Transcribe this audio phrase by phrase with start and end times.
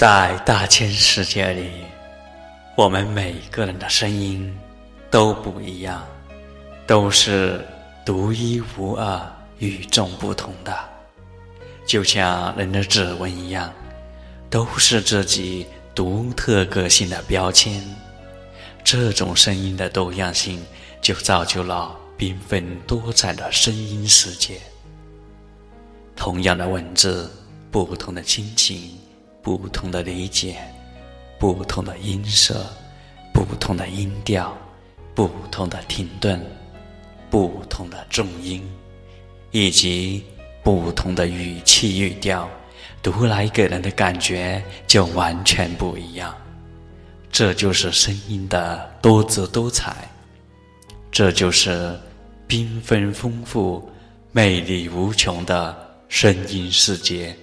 [0.00, 1.68] 在大千世界里，
[2.74, 4.58] 我们每个人的声音
[5.10, 6.02] 都不一样，
[6.86, 7.62] 都是
[8.02, 9.20] 独一无二、
[9.58, 10.74] 与众不同的，
[11.84, 13.70] 就像人的指纹一样，
[14.48, 17.86] 都是自己独特个性的标签。
[18.82, 20.64] 这种声音的多样性，
[21.02, 24.62] 就造就了缤纷多彩的声音世界。
[26.16, 27.30] 同样的文字，
[27.70, 28.98] 不同的心情。
[29.42, 30.56] 不同的理解，
[31.38, 32.66] 不同的音色，
[33.32, 34.56] 不同的音调，
[35.14, 36.44] 不同的停顿，
[37.30, 38.62] 不同的重音，
[39.50, 40.24] 以及
[40.62, 42.48] 不同的语气语调，
[43.02, 46.34] 读来给人的感觉就完全不一样。
[47.32, 49.96] 这就是声音的多姿多彩，
[51.10, 51.98] 这就是
[52.46, 53.88] 缤纷丰富、
[54.32, 55.74] 魅力无穷的
[56.08, 57.34] 声音世界。